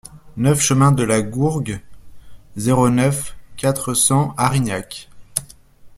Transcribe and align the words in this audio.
neuf 0.35 0.59
chemin 0.61 0.91
de 0.91 1.03
la 1.03 1.21
Gourgue, 1.21 1.79
zéro 2.57 2.89
neuf, 2.89 3.37
quatre 3.55 3.93
cents 3.93 4.33
Arignac 4.35 5.09